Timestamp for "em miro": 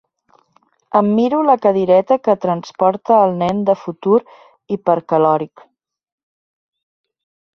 0.99-1.41